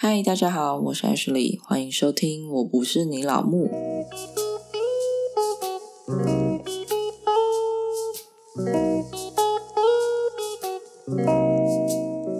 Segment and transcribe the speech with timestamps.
[0.00, 2.48] 嗨，大家好，我是 Ashley，欢迎收听。
[2.48, 3.68] 我不是你老木。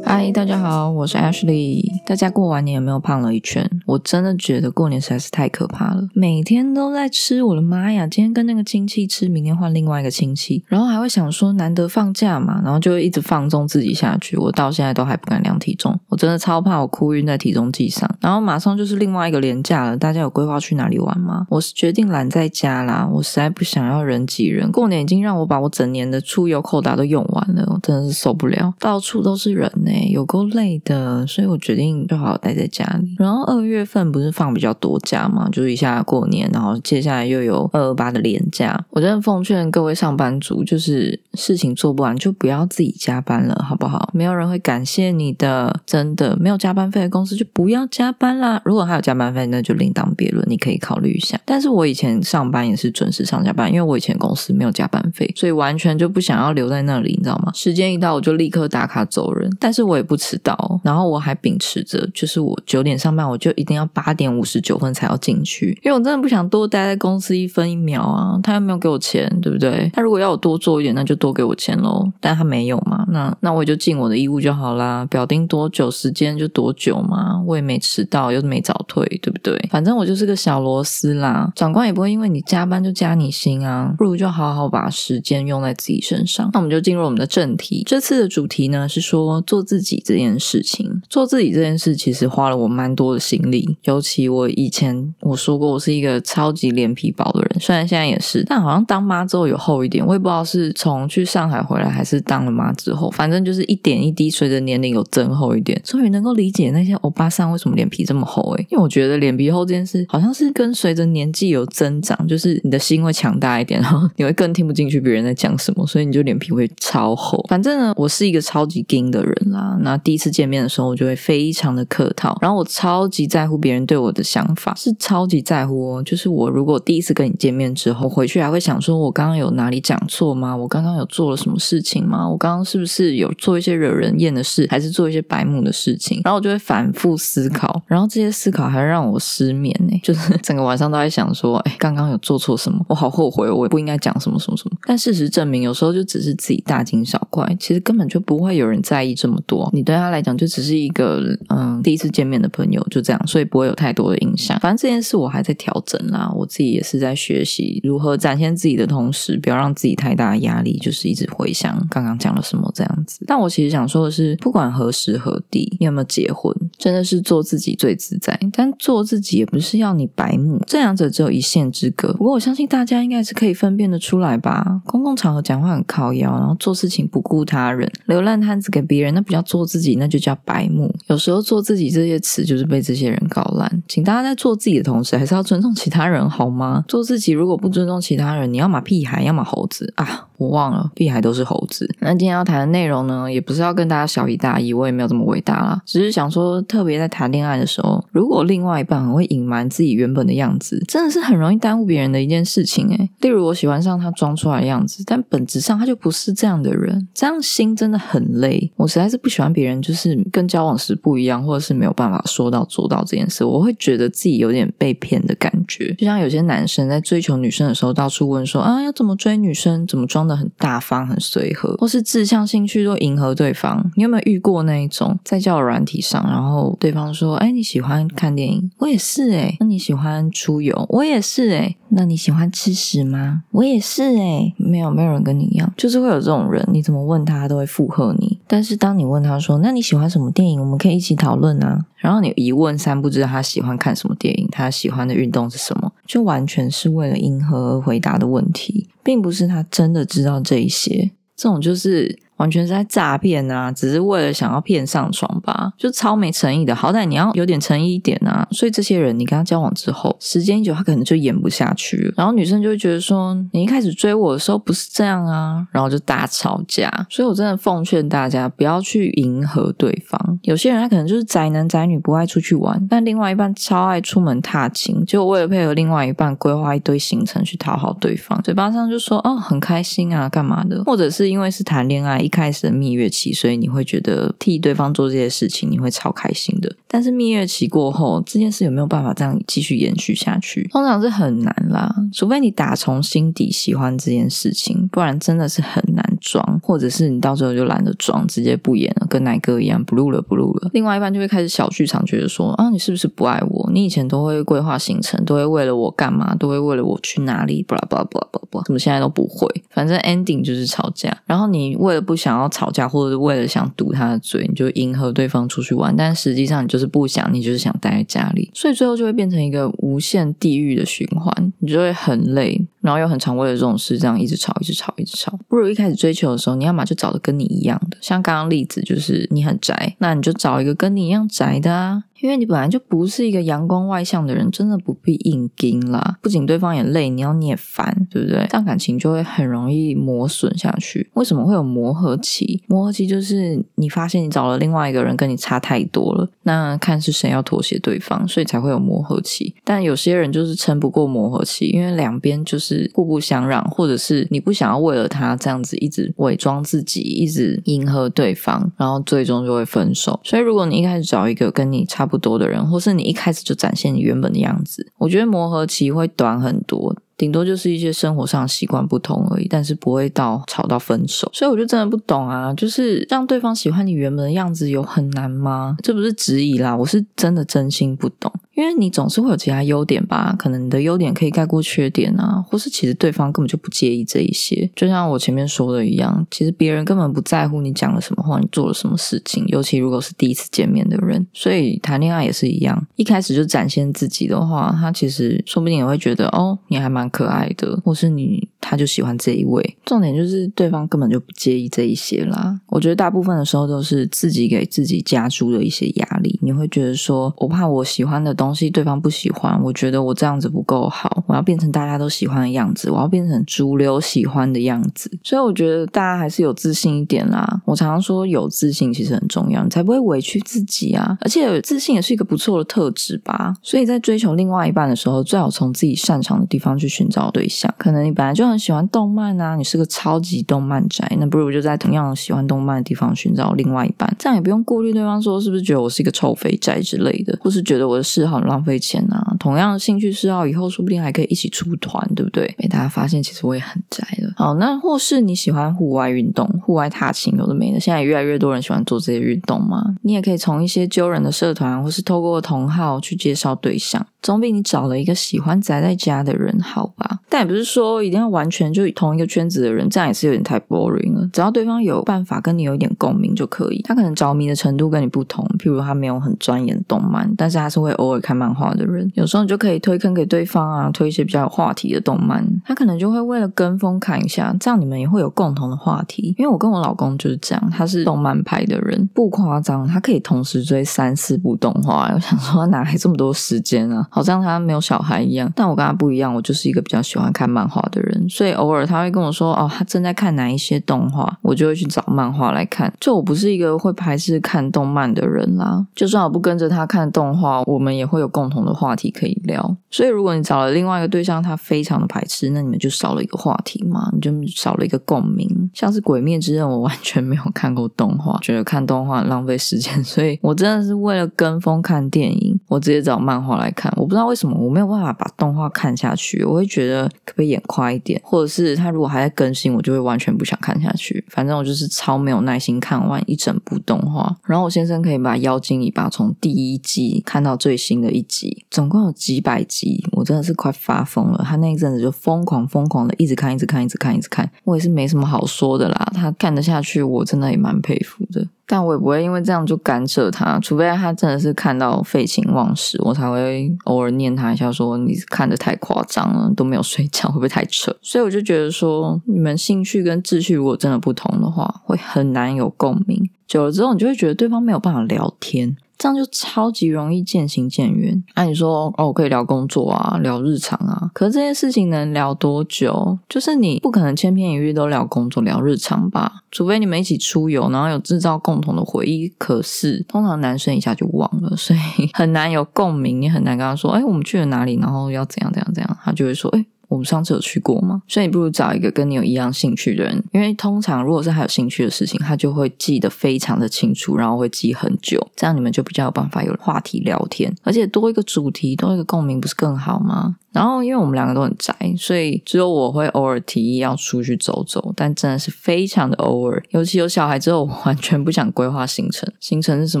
[0.04, 2.02] 嗨，大家好，我是 Ashley。
[2.04, 3.70] 大家过完年有没有胖了一圈？
[3.94, 8.08] 我真的觉得过年实在是太可怕了，每天都在吃，我的妈呀！
[8.08, 14.36] 今天跟那个亲戚吃，明天换另外一个亲戚，然后还会想说难得放假嘛，然后就一直放纵自己下去。
[14.36, 18.10] 我到现在都还不敢量体重，我真的超怕我哭晕在体重计上。
[18.20, 21.46] 然后马上就是另外一个年假了，大家有规划去哪里玩吗？
[21.48, 24.72] 我是决定懒在家啦，我实在不想要人挤人。
[24.72, 29.92] 过年已经让我把我整年的出游扣打都用完了，我真的是受不了，到处都是人呢。
[30.10, 33.14] 有够累的，所以我决定就好好待在家里。
[33.18, 38.84] 然后二月份不是放比较多假嘛，就是一下过年，然后接下来又有二二八的连假。
[38.90, 44.10] 我真的奉劝各位上班族，就是事情做不完就不要自己加班了，好不好？
[44.12, 48.60] 没有人会感谢你的，真的没有加班费的公司就不要加班啦。
[48.64, 51.40] 如果还有加班费，那就另当别论，你可以考虑一下。
[51.44, 57.50] 但是我以前上班也是准时上下班，因为我以前公司没有加班费，所以完全就不想要留在那里，你知道吗？
[57.54, 68.38] 时间一到我就立刻打卡走人，但是我也不迟到，然后我还秉持着，就是我九点上班，我就一一定要八点五十九分才要进去，因为我真的不想多待在公司一分一秒啊。
[68.42, 69.90] 他又没有给我钱，对不对？
[69.94, 72.06] 他如果要我多做一点，那就多给我钱喽。
[72.20, 75.06] 但他没有嘛，那那我也就尽我的义务就好啦。
[75.08, 79.56] 表定多久时间就多久嘛，我也没迟到，又没早退，对不对？
[79.70, 83.94] 反正我就是个小螺丝啦，长官也不会因为你加班就加你薪啊。
[83.96, 86.50] 不如就好好把时间用在自己身上。
[86.52, 91.00] 那我们就进入我们的正题，这次的主题呢是说做自己这件事情。
[91.08, 100.04] 做自己这件事其实花了我蛮多的心力，尤其我以前我说过我是一个超级脸皮薄的人，虽然现在也是，但好像当妈之后有厚一点。
[100.06, 105.80] 我也不知道是从去上海回来，还是当了妈之后，反正就是一点一滴随着年龄有增厚一点。
[105.84, 117.44] 终于能够理解那些欧巴桑为什么脸皮这么厚诶，因为我觉得脸皮厚这件事好像是跟随着年纪有增长，就是你的心会强大一点，然后你会更听不进去别人在讲什么，所以你就脸皮会超厚。
[117.48, 119.76] 反正呢，我是一个超级硬的人啦。
[119.80, 126.02] 那第一次见面的时候，我就会非常的客套，然后我超级在在乎别人对我的想法，是超级在乎哦。
[126.02, 130.56] 就是我如果第一次跟你见面之后回去，还会想说，我刚刚有哪里讲错吗？
[130.56, 132.26] 我刚刚有做了什么事情吗？
[132.26, 136.22] 我刚刚是不是有做一些惹人厌的事，还是做一些白目的事情？
[136.24, 142.82] 然后我就会反复思考，然后这些思考还让我失眠呢，就是整个晚上都在想说，哎，刚刚有做错什么？
[142.88, 144.78] 我好后悔，我也不应该讲什么什么什么。
[144.86, 149.68] 但事实证明，有时候就只是自己大惊小怪，其实根本就不会有人在意这么多。
[149.74, 154.56] 你对他来讲，就只是一个嗯第一次见面的朋友，就这样，所以不会有太多的影响。
[154.60, 163.24] 反正这件事我还在调整啦，我自己也是在学习如何展现自己的同时，不要让自己太大的压力，就是一直回想刚刚讲了什么这样子。
[163.26, 168.38] 但我其实想说的是，不管何时何地，你有没有结婚，真的是做自己最自在。
[168.52, 172.12] 但做自己也不是要你白目，这两者只有一线之隔。
[172.12, 174.80] 不过我相信大家应该是可以分辨得出来吧？
[174.86, 180.94] 公共场合讲话很靠腰，然后做事情不顾他人，留烂摊子给别人，那不叫做自己，那就叫白目。
[181.08, 183.82] 有时候做自己这些词就是被这些人搞烂。
[183.88, 186.84] 请大家在做自己的同时，还是要尊重其他人好吗？
[186.88, 190.28] 做自己如果不尊重其他人，你要么屁孩，要么猴子啊！
[190.38, 191.88] 我忘了，屁孩都是猴子。
[192.00, 208.70] 那今天要谈的内容呢，也不是要跟大家小题大意，我也没有这么伟大啦，只是想说，特别在谈恋爱的时候，如果另外一半很会隐瞒自己原本的样子，真的是很容易耽误别人的一件事情诶例如我喜欢上他装出来的样子，但本质上他就不是这样的人，这样心真的很累。
[208.76, 215.94] 我实在是不喜欢别人就是跟交往时不一样，或者是没有办法说到做到这件事，我会觉得自己有点被骗的感觉。
[215.94, 223.90] 就像有些男生在追求女生的时候，到处问说啊要怎么追女生，怎么装的很大方、很随和，或是志向、兴趣都迎合对方。
[223.96, 233.42] 你有没有遇过那一种在交友软体上，然后对方说哎你喜欢看电影，我也是哎，那你喜欢出游，我也是哎，那你喜欢吃屎吗？
[233.50, 238.38] 我也是哎，没有没有人跟你一样，就是会有这种人，你怎么问他他都会附和你。
[238.46, 241.84] 但是当你问他说那你喜欢什么电影，我们可以一起讨论啊。
[241.96, 251.10] 然后你一问三不知他喜欢看什么电影，他喜欢的运动是什么，就完全是为了迎合而回答的问题，并不是他真的知道这一些。
[251.36, 253.70] 这种就是完全是在诈骗啊！
[253.70, 256.74] 只是为了想要骗上床吧，就超没诚意的。
[256.74, 258.46] 好歹你要有点诚意一点啊！
[258.50, 262.14] 所以这些人，你跟他交往之后，时间一久，他可能就演不下去了。
[262.16, 266.90] 然后女生就会觉得说，你一开始追我的时候不是这样啊，然后就大吵架。
[267.08, 270.38] 所以我真的奉劝大家，不要去迎合对方。
[270.42, 278.40] 有些人他可能就是宅男宅女，不爱出去玩，但另外一半超爱出门踏青，就为了配合另外一半，规划一堆行程去讨好对方。
[278.42, 280.82] 嘴巴上就说哦很开心啊，干嘛的？
[280.84, 282.23] 或者是因为是谈恋爱。
[282.24, 286.74] 一开始的蜜月期，所以你会觉得替对方做这些事情，你会超开心的。
[286.88, 290.66] 但是蜜月期过后，这件事有没有办法这样继续延续下去？
[290.72, 300.70] 通常是很难啦，除非你打从心底喜欢这件事情，不然真的是很难装，或者是你到最后就懒得装，直接不演了，跟奶哥一样不录了不录了。
[300.72, 303.70] 另外一半就会开始小剧场，觉得说啊，你是不是不爱我？
[303.72, 306.34] 你以前都会规划行程，都会为了我干嘛？
[306.36, 307.62] 都会为了我去哪里？
[307.64, 309.48] 巴拉巴拉巴拉巴拉，怎么现在都不会？
[309.70, 311.16] 反正 ending 就是吵架。
[311.26, 325.38] 然后你为了不不想要吵架，或者是为了想堵他的嘴，你就迎合对方出去玩，但实际上你就是不想，你就是想待在家里，所以最后就会变成一个无限地狱的循环，你就会很累，然后又很常为了这种事这样一直吵，一直吵，一直吵。
[325.48, 332.04] 不如一开始追求的时候，你要么就找的跟你一样的，像刚刚例子就是你很宅，那你就找一个跟你一样宅的啊。
[332.20, 336.16] 因为你本来就不是一个阳光外向的人，真的不必硬盯啦。
[336.22, 338.46] 不仅对方也累，你要你也烦，对不对？
[338.48, 341.10] 这样感情就会很容易磨损下去。
[341.14, 342.62] 为什么会有磨合期？
[342.66, 349.54] 磨合期就是你发现你找了另外一个人跟你差太多了，那看是谁要妥协对方，所以才会有磨合期。
[349.62, 360.18] 但有些人就是撑不过磨合期，因为两边就是互不相让，或者是你不想要为了他这样子一直伪装自己，一直迎合对方，然后最终就会分手。
[360.24, 371.28] 所以如果你一开始找一个跟你差不，不多的人，或是你一开始就展现你原本的样子，我觉得磨合期会短很多，顶多就是一些生活上习惯不同而已，但是不会到吵到分手。
[371.34, 375.76] 所以我就真的不懂啊，就是让对方喜欢你原本的样子有很难吗？
[375.82, 378.32] 这不是质疑啦，我是真的真心不懂。
[378.54, 384.70] 因为你总是会有其他优点吧，可能你的优点可以盖过缺点啊，或是其实对方根本就不介意这一些。
[384.76, 389.44] 就像我前面说的一样，其实别人根本不在乎你讲了什么话，你做了什么事情。
[389.48, 399.76] 尤其如果是第一次见面的人，所以谈恋爱也是一样，一开始就展现自己的话，他其实说不定也会觉得哦，你还蛮可爱的，或是你他就喜欢这一位。
[399.84, 402.58] 重点就是对方根本就不介意这一些啦。
[402.68, 408.44] 我觉得大部分的时候都是自己给自己加诸了一些压力，你会觉得说我怕我喜欢的东。
[408.44, 415.10] 东西对方不喜欢，我觉得我这样子不够好，我要变成大家都喜欢的样子，我要变成主流喜欢的样子。
[415.22, 417.62] 所以我觉得大家还是有自信一点啦。
[417.64, 421.16] 我常常说有自信其实很重要，你才不会委屈自己啊。
[421.22, 423.54] 而且自信也是一个不错的特质吧。
[423.62, 427.74] 所以在追求另外一半的时候，最好从自己擅长的地方去寻找对象。
[427.78, 438.34] 可能你本来就很喜欢动漫啊，你是个超级动漫宅，那不如就在同样喜欢动漫的地方寻找另外一半，这样也不用顾虑对方说是不是觉得我是一个臭肥宅之类的，或是觉得我的嗜好。
[438.34, 439.36] 很浪费钱啊！
[439.38, 442.52] 同样的兴趣嗜好，以后说不定还可以一起出团，对不对？
[442.58, 444.32] 被大家发现，其实我也很宅的。
[444.36, 447.78] 好，那或是你喜欢户外运动、户外踏青，有的没的。
[447.78, 449.94] 现在越来越多人喜欢做这些运动嘛。
[450.02, 457.20] 你也可以从一些揪人的社团，或是透过同号去介绍对象，总比你找了一个喜欢宅在家的人好吧？
[457.28, 461.30] 但也不是说一定要完全就同一个圈子的人，这样也是有点太 boring 了。
[461.32, 463.80] 只要对方有办法跟你有一点共鸣就可以。
[463.82, 468.24] 他可能着迷的程度跟你不同，譬如他没有很钻研动漫，但是他是会偶尔。
[468.24, 476.34] 看漫画的人，有时候你就可以推坑给对方啊，推一些比较有话题的动漫，他可能就会为了跟风看一下，这样你们也会有共同的话题。
[476.38, 482.10] 因为我跟我老公就是这样，他是动漫派的人，不夸张，他可以同时追三四部动画。
[482.14, 484.08] 我想说，哪来这么多时间啊？
[484.14, 485.52] 好像他没有小孩一样。
[485.54, 492.92] 但我跟他不一样，我就是一个比较喜欢看漫画的人，所以偶尔他会跟我说，哦，他正在看哪一些动画，我就会去找漫画来看。
[492.98, 498.24] 就我不是一个会排斥看动漫的人啦，就算我不跟着他看动画，我们也会。
[498.24, 505.70] 有共同的话题可以聊，所以如果你找了另外一个对象，他非常的排斥，那你们就少了一个话题嘛，你就少了一个共鸣。
[505.74, 513.92] 像是《鬼灭之刃》，我完全没有看过动画，觉得看动画浪费时间，所以我真的是为了跟风看电影，我直接找漫画来看。
[514.04, 521.24] 我不知道为什么我没有办法把动画看下去，我会觉得可不可以演快一点，或者是他如果还在更新，我就会完全不想看下去。
[521.28, 524.36] 反正我就是超没有耐心看完一整部动画。
[524.44, 527.94] 然后我先生可以把《妖精尾巴》从第一季看到最新。
[527.94, 531.44] 的一集，总共有几百集，我真的是快发疯了。
[531.44, 534.50] 他那一阵子就疯狂疯狂的一直看，一直看，一直看，一直看。
[534.64, 538.46] 我也是没什么好说的啦，他看得下去，我真的也蛮佩服的。
[538.66, 547.94] 但我也不会因为这样就干涉他，除非他真的是看到废寝忘食，我才会偶尔念他一下，说你看的太夸张了，都没有睡觉，会不会太扯？
[548.00, 553.28] 所以我就觉得说，你们兴趣跟秩序如果真的不同的话，会很难有共鸣。
[553.46, 555.76] 久了之后，你就会觉得对方没有办法聊天。
[556.04, 558.22] 这样就超级容易渐行渐远。
[558.36, 563.18] 那你说哦，我可以聊工作啊，聊日常啊，可是这件事情能聊多久？
[563.26, 566.42] 就是你不可能千篇一律都聊工作、聊日常吧？
[566.50, 569.32] 除非你们一起出游，然后有制造共同的回忆。
[569.38, 571.78] 可是通常男生一下就忘了，所以
[572.12, 574.78] 很难有共鸣，也很难跟他说：“哎，我们去了哪里？
[574.78, 578.02] 然后要怎样怎样怎样？”他就会说：“哎。”我们上次有去过吗？
[578.06, 590.36] 所以你不如找一个跟你有一样兴趣的人，因为通常如果是他有兴趣的事情，他就会记得非常的清楚，然后会记很久，这样你们就比较有办法有话题聊天，而且多一个主题，多一个共鸣，不是更好吗？
[590.54, 596.62] 然后，因为我们两个都很宅，所以只有我会偶尔提议要出去走走，但真的是非常的偶尔。
[596.70, 599.28] 尤其有小孩之后，我完全不想规划行程。
[599.40, 600.00] 行程是什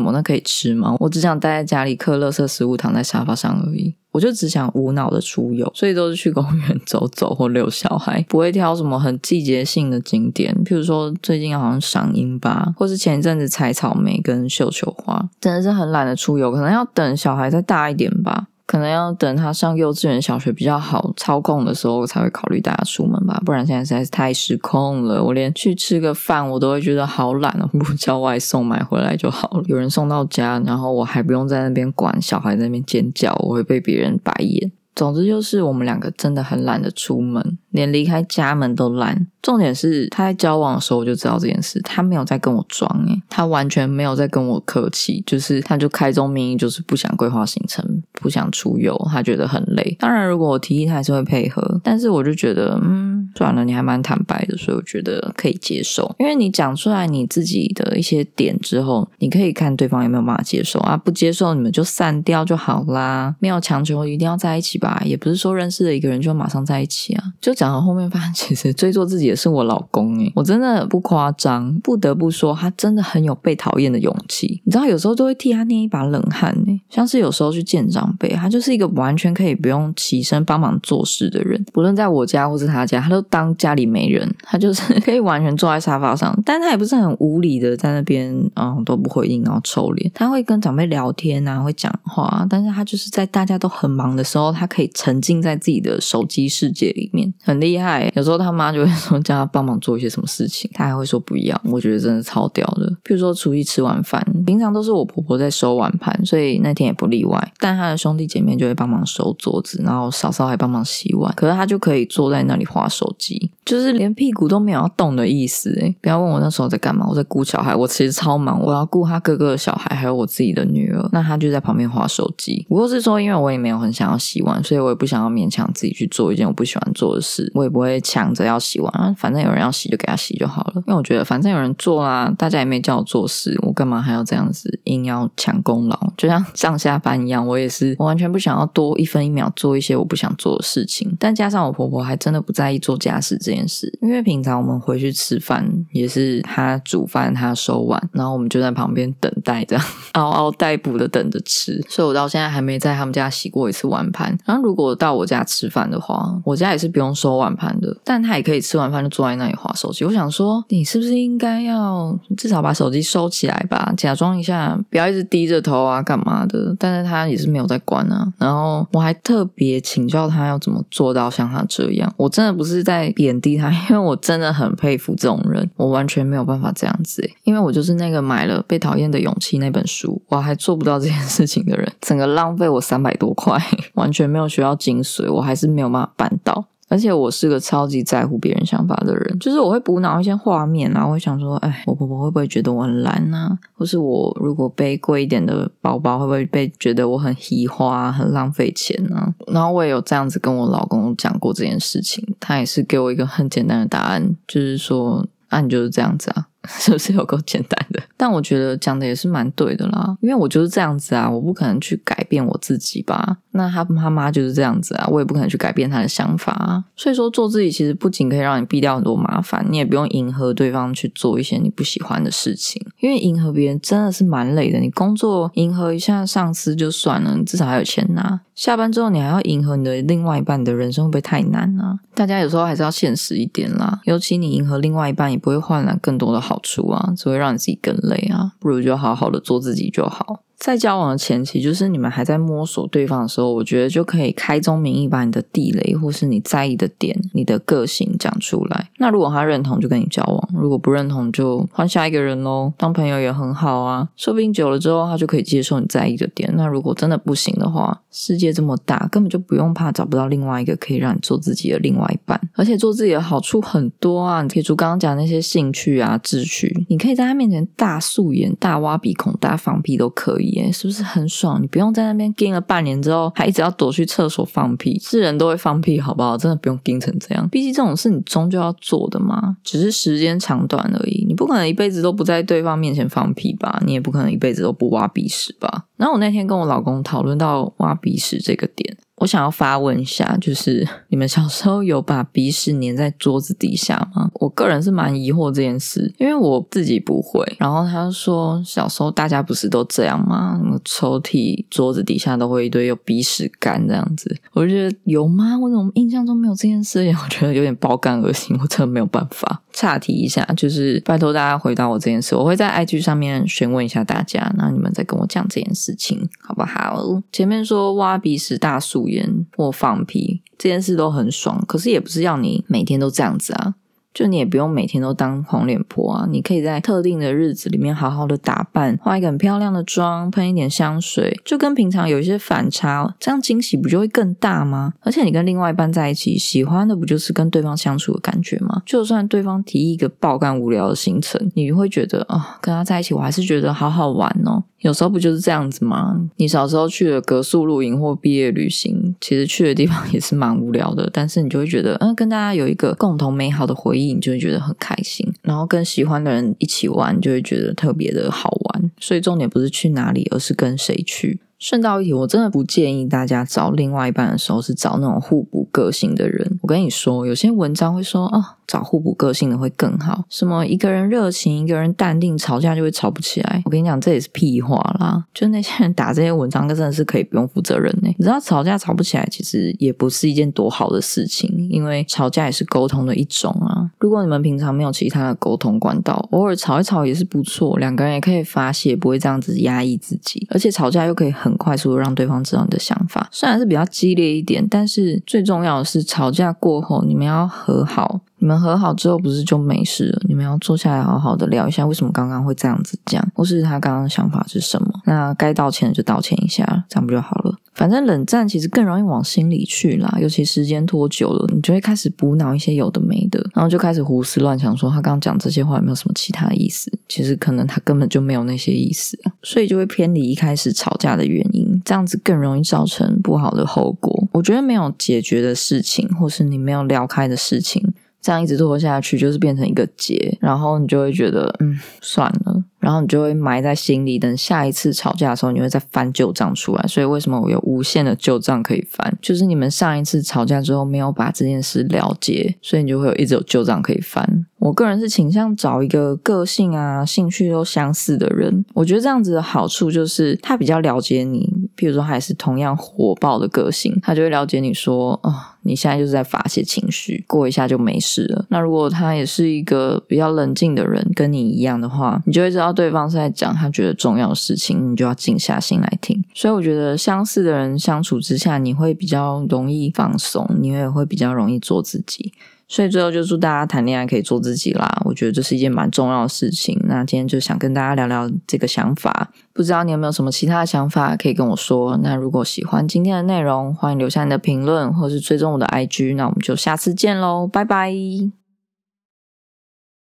[0.00, 0.12] 么？
[0.12, 0.94] 那可以吃吗？
[1.00, 3.96] 我只想待在家里嗑乐色食物，躺在沙发上而已。
[4.12, 10.56] 我就只想无脑的出游，所以都是去公园走走或遛小孩，不会挑什么很季节性的景点。
[10.64, 18.46] 譬如说最近好像赏樱吧，或是前一阵子采草莓跟绣球花，真的是很懒得出游，可能要等小孩再大一点吧。
[18.66, 23.40] 可能要等他上幼稚园、小学比较好操控的时候，才会考虑大家出门吧。
[23.44, 29.62] 不然现在实在是太失控了，我连去吃个饭我都会觉得好懒哦，不如叫外送买回来就好了。
[29.66, 34.72] 有人送到家，然后我还不用在那边管小孩在那边尖叫，我会被别人白眼。
[34.94, 39.26] 总之就是我们两个真的很懒得出门，连离开家门都懒。
[39.42, 49.94] 重点是他在交往的时候我就知道这件事，他没有在跟我装诶，他完全没有在跟我客气，就是他就开宗明义就是不想规划行程，不想出游，他觉得很累。
[50.00, 56.14] 当然如果我提议他还是会配合，但是我就觉得嗯，算了，你还蛮坦白的，所以我觉得可以接受。
[56.18, 67.24] 因为你讲出来你自己的一些点之后，你可以看对方有没有办法接受啊，不接受你们就散掉就好啦，没有强求一定要在一起吧，也不是说认识了一个人就马上在一起啊。
[67.40, 69.34] 就讲到后面发现 其实追做自己的。
[69.34, 74.62] 是我老公诶，我真的不夸张，不得不说他真的很有被讨厌的勇气。
[74.64, 76.80] 你知道，有时候都会替他捏一把冷汗呢。
[76.88, 81.62] 像是有时候去见长辈，他就是一个完全可以不用起身帮忙做事的人。
[81.72, 86.32] 不论在我家或是他家，他都当家里没人，他就是 可以完全坐在沙发上。
[86.44, 90.08] 但他也不是很无理的在那边，嗯，都不回应，然后臭脸。
[90.14, 98.12] 他会跟长辈聊天啊，会讲话，但是他就是在大家都很忙的时候，他可以沉浸在自己的手机世界里面，很厉害。
[98.14, 99.14] 有时候他妈就会说。
[99.24, 101.58] 叫他帮忙做一些什么事情，他还会说不一样。
[101.64, 102.86] 我觉得真的超屌的。
[103.02, 107.52] 比如说，出去吃晚饭，平常都是我婆婆在收碗盘，所以那天也不例外。
[107.58, 111.32] 但他的兄弟姐妹就会帮忙收桌子，然后嫂嫂还帮忙洗碗。
[111.34, 115.76] 可是他就可以坐在那里划手机，就是连屁股都没有要动的意思。
[115.82, 117.74] 哎，不要问我那时候在干嘛，我在顾小孩。
[117.74, 121.08] 我其实超忙，我要顾他哥哥的小孩，还有我自己的女儿。
[121.12, 122.66] 那他就在旁边划手机。
[122.68, 127.50] 不过是说，因为我也没有很想要洗碗，所以我也不想要勉强自己去做一件我不喜欢做的事。
[127.54, 129.14] 我也不会抢着要洗碗。
[129.16, 135.98] 反正有人要洗就给他洗就好了，因为我觉得反正有人做啊，大家也没叫我做事，我干嘛还要这样子硬要抢功劳？
[136.16, 141.16] 就像上下班一样，我也是，我完全不想要多一分一秒做一些我不想做的事情。
[141.18, 149.84] 但加上我婆婆还真的不在意做家事这件事，因为平常我们回去吃饭也是他煮饭、他收碗，然后我们就在旁边等待，这样
[150.14, 151.80] 嗷嗷待哺的等着吃。
[151.88, 154.36] 所以我到现在还没在他们家洗过一次碗盘。
[154.44, 159.04] 然后如果到我家吃饭的话，我家也是不用收碗盘的，但他也可以吃完饭。
[159.04, 166.74] 就坐在那里划手机，我想说，你是不是应该要至少把手机收起来吧，假装一下，不要一直低着头啊，干嘛的？
[166.78, 168.32] 但是他也是没有在关啊。
[168.38, 172.10] 然后我还特别请教他要怎么做到像他这样。
[172.16, 177.30] 我真的不是在贬低他，因为我真的很佩服这种人，我完全没有办法这样子。
[177.42, 186.64] 因为我就是那个买了《被讨厌的勇气》那本书，我还做不到这件事情的人，整个浪费我三百多块， 完全没有学到精髓，我还是没有办法办到。
[186.88, 193.58] 而且我是个超级在乎别人想法的人，就是我会补脑一些画面然后会想说，哎，我婆婆会不会觉得我很懒呢？
[193.72, 199.34] 或是我如果背贵一点的包包，会不会被觉得我很稀花、很浪费钱呢？
[199.46, 206.48] 然后我也有这样子跟我老公讲过这件事情，他也是给我一个很简单的答案，就是说，那你就是这样子啊。
[206.78, 208.02] 是不是有够简单的？
[208.16, 213.38] 但我觉得讲的也是蛮对的啦，因为我就是这样子啊，我不可能去改变我自己吧。
[213.52, 216.84] 那他他妈就是这样子啊，我也不可能去改变他的想法啊。
[216.96, 222.84] 所以说，做自己其实不仅可以让你避掉很多麻烦，你也不用迎合对方去做一些你不喜欢的事情。
[223.00, 224.78] 因为迎合别人真的是蛮累的。
[224.80, 228.40] 你工作迎合一下上司就算了，你至少还有钱拿。
[228.54, 231.98] 下班之后你还要迎合你的另外一半，你的人生会不会太难呢？
[232.14, 234.00] 大家有时候还是要现实一点啦。
[234.04, 236.53] 尤其你迎合另外一半，也不会换来更多的好。
[236.54, 240.44] 好处啊，只会让你自己更累啊，不如就好好的做自己就好。
[240.64, 248.88] 在交往的前期，就是你们还在摸索对方的时候，我觉得就可以开宗明义把你的地雷或是你在意的点、你的个性讲出来。
[248.96, 252.72] 那如果他认同，就跟你交往；如果不认同，就换下一个人喽。
[252.78, 256.50] 当朋友也很好啊，说不定久了之后，他就可以接受你在意的点。
[256.56, 262.40] 那如果真的不行的话，世界这么大，根本就不用怕找不到另外一个可以让你做自己的另外一半。
[262.54, 270.53] 而且做自己的好处很多啊，铁柱刚刚讲那些兴趣啊、志趣，你可以在他面前大素颜、大挖鼻孔、大放屁都可以。
[270.54, 271.62] 耶，是不是很爽？
[271.62, 274.98] 你不用在那边盯了半年之后，还一直要躲去厕所放屁。
[274.98, 276.36] 是人都会放屁，好不好？
[276.36, 277.48] 真的不用盯成这样。
[277.48, 281.24] 毕竟这种事你终究要做的嘛，只是时间长短而已。
[281.26, 283.80] 你不可能一辈子都不在对方面前放屁吧？
[283.84, 285.86] 你也不可能一辈子都不挖鼻屎吧？
[285.96, 288.96] 然后我那天跟我老公讨论到挖鼻屎这个点。
[289.24, 294.30] 我想要发问一下，就是 你们小时候有把鼻屎粘在桌子底下吗？
[294.34, 297.42] 我个人是蛮疑惑这件事，因为我自己不会。
[297.58, 300.58] 然后他说，小时候大家不是都这样吗？
[300.58, 304.36] 什么抽屉、桌子底下都会一堆有鼻屎干这样子。
[304.52, 305.58] 我就觉得有吗？
[305.58, 307.00] 我怎么印象中没有这件事？
[307.24, 309.62] 我觉得有点爆肝恶心，我真的没有办法。
[309.74, 317.20] 岔题一下，就是拜托大家回答我这件事，我会在 IG 上面询问一下大家，然后你们再跟我讲这件事情好不好？
[317.32, 323.74] 前面说挖鼻屎大素颜或放屁这件事都很爽，可是也不是要你每天都这样子啊。
[324.14, 334.94] 就你也不用每天都当黄脸婆啊，你可以在特定的日子里面好好的打扮，化一个很漂亮的妆，喷一点香水，就跟平常有一些反差，这样惊喜不就会更大吗？
[335.00, 338.82] 而且你跟另外一半在一起，喜欢的不就是跟对方相处的感觉吗？
[338.86, 344.62] 就算对方提一个爆干无聊的行程，你会觉得啊，跟他在一起我还是觉得好好玩哦。
[344.78, 346.20] 有时候不就是这样子吗？
[346.36, 355.26] 你小时候去了格宿露营或毕业旅行，其实去的地方 也是蛮无聊的，但是你就会觉得，嗯，跟大家有一个共同美好的回忆，你就会觉得很开心。
[355.42, 358.90] 然后跟喜欢的人一起玩，就会觉得特别的好玩。
[359.00, 361.40] 所以重点不是去哪里，而是跟谁去。
[361.58, 366.58] 顺道一提，我真的不建议大家找另外一半的时候是找那种互补个性的人。
[366.62, 368.56] 我跟你说，有些文章会说啊。
[368.66, 370.24] 找互补个性的会更好。
[370.30, 373.60] 什么一个人热情，一个人淡定，吵架就会吵不起来。
[373.66, 375.22] 我跟你讲，这也是屁话啦！
[375.34, 378.08] 就那些人打这些文章，真的是可以不用负责任呢。
[378.16, 383.90] 你知道吵架吵不起来，其实也不是一件多好的事情，因为吵架也是沟通的一种啊。
[383.98, 390.46] 如果你们平常没有其他的沟通管道，偶尔吵一吵也是不错，两个人也可以发泄，不会这样子压抑自己。
[390.50, 398.20] 而且吵架又可以很快速让对方知道你的想法，虽然是比较激烈一点，但是最重要的是吵架过后你们要和好。
[398.44, 400.20] 你们和好之后不是就没事了？
[400.28, 405.00] 你们要坐下来好好的聊一下，为什么刚刚会这样子讲，或是他刚刚的想法是什么？
[405.06, 407.56] 那该道歉的就道歉一下，这样不就好了？
[407.72, 416.92] 反正冷战其实更容易往心里去啦，尤其时间拖久了，你就会开始补脑一些有的没的，然后就开始胡思乱想，说他刚刚讲这些话有没有什么其他意思？
[417.08, 424.28] 其实可能他根本就没有那些意思，所以就会偏离一开始吵架的原因，这样子更容易造成不好的后果。
[424.32, 427.93] 我觉得没有解决的事情，或是你没有聊开的事情。
[428.24, 432.64] 这样一直拖下去，就是变成一个结，然后你就会觉得，嗯，算了。
[432.78, 436.86] 然后你就会埋在心里，等下一次吵架的时候，你会再翻旧账出来。
[436.86, 439.18] 所以为什么我有无限的旧账可以翻？
[439.20, 444.46] 就是你们上一次吵架之后没有把这件事了结，所以你就会有一直有旧账可以翻。
[444.58, 448.64] 我个人是倾向找一个个性啊、兴趣都相似的人。
[448.72, 451.50] 我觉得这样子的好处就是他比较了解你。
[451.76, 458.44] 譬如说，还是同样火爆的个性，他就会了解你说，哦，你现在就是在发泄情绪，过一下就没事了。
[458.50, 462.72] 那如果他也是一个比较冷静的人，跟你一样的话，你就会知道。
[462.72, 466.22] 对方是在讲他觉得重要的事情，你就要静下心来听。
[466.34, 472.32] 所以我觉得相似的人相处之下，你会比较容易放松，你也会比较容易做自己。
[472.74, 475.00] 所以最后就祝大家谈恋爱可以做自己啦！
[475.04, 476.76] 我觉得这是一件蛮重要的事情。
[476.88, 481.96] 那今天就想跟大家聊聊这个想法，不知道你有没有什么其他的想法可以跟我说？
[481.98, 486.16] 那如果喜欢今天的内容，欢迎留下你的评论，或是追踪我的 IG。
[486.16, 488.43] 那我们就下次见喽，拜拜。